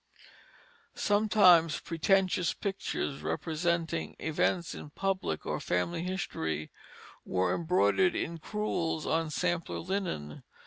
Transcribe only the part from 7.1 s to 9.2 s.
were embroidered in crewels